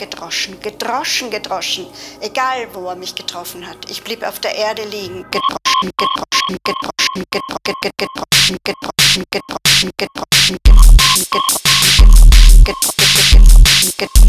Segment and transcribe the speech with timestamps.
[0.00, 1.86] Gedroschen, gedroschen, gedroschen.
[2.22, 3.76] Egal, wo er mich getroffen hat.
[3.90, 5.26] Ich blieb auf der Erde liegen.
[5.30, 10.94] Gedroschen, gedroschen, gedroschen, gedroschen, gedroschen, gedroschen, gedroschen, gedroschen, gedroschen,
[13.44, 14.24] gedroschen,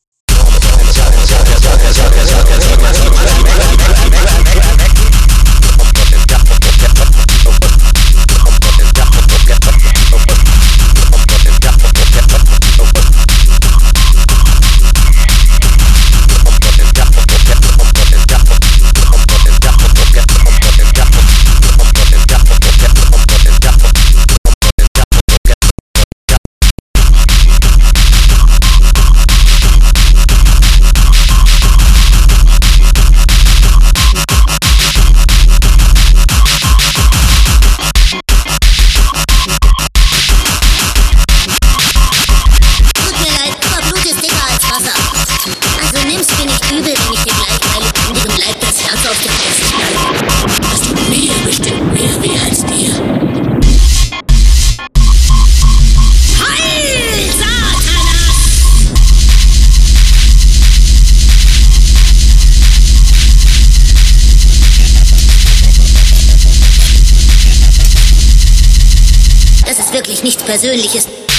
[70.00, 71.29] wirklich nichts Persönliches.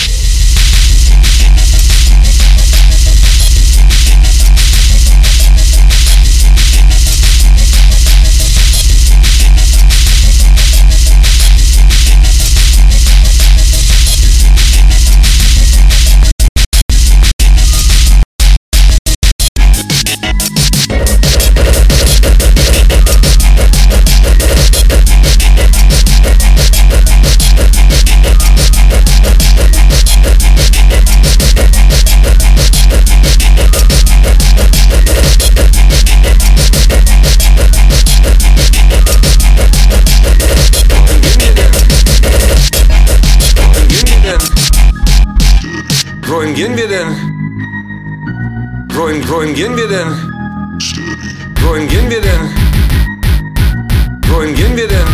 [46.51, 47.07] Wohin gehen wir denn?
[48.89, 50.09] Wohin, wohin gehen wir denn?
[51.61, 52.41] Wohin gehen wir denn?
[54.27, 55.07] Wohin gehen wir denn?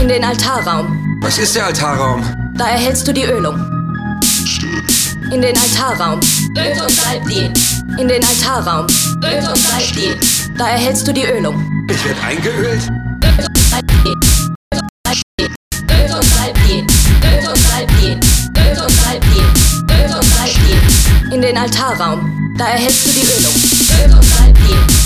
[0.00, 1.18] In den Altarraum.
[1.20, 2.22] Was ist der Altarraum?
[2.54, 3.56] Da erhältst du die Ölung.
[5.32, 6.20] In den Altarraum.
[6.56, 7.52] Ölt und salbt ihn.
[7.98, 8.86] In den Altarraum.
[9.24, 10.14] Ölt und salbt ihn.
[10.56, 11.88] Da erhältst du die Ölung.
[11.90, 12.88] Ich werde eingeölt?
[13.24, 13.89] Ölt und salbt
[21.50, 22.54] den Altarraum.
[22.56, 23.54] Da erhältst du die Ölung.
[24.04, 24.99] Ölt und salbt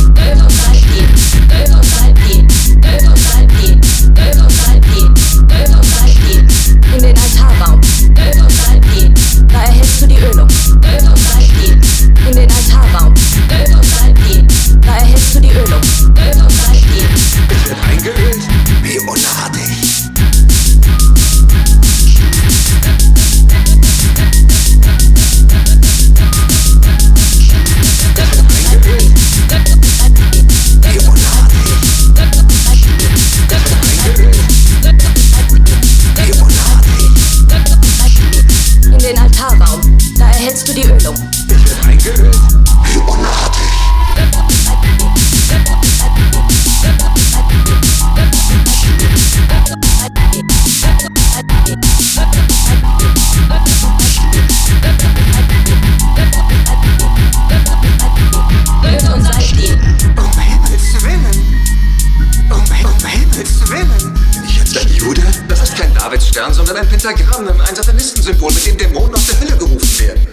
[66.45, 70.27] Davidsstern, sondern ein Pentagramm, ein Satanistensymbol, mit dem Dämonen aus der Hölle gerufen werden.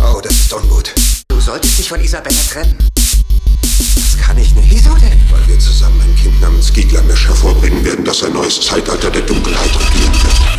[0.00, 0.92] Oh, das ist ungut.
[1.28, 2.76] Du solltest dich von Isabella trennen.
[3.62, 4.70] Das kann ich nicht.
[4.70, 5.18] Wieso denn?
[5.30, 9.70] weil wir zusammen ein Kind namens Gilgamesh hervorbringen werden, das ein neues Zeitalter der Dunkelheit
[9.74, 10.57] regieren wird.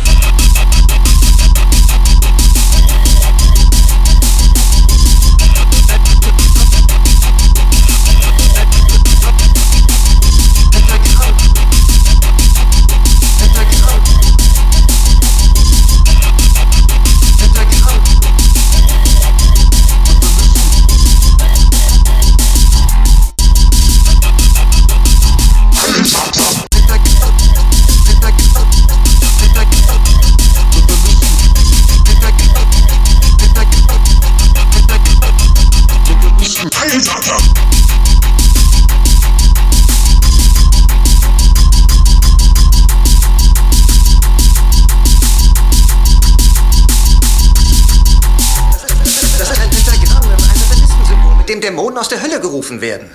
[51.60, 53.10] Dem Dämonen aus der Hölle gerufen werden.